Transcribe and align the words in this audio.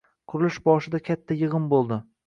Qurilish 0.31 0.57
boshida 0.69 1.03
katta 1.11 1.41
yig‘in 1.43 1.73
bo‘ldi. 1.77 2.05